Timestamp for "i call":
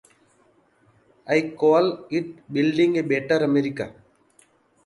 1.27-2.07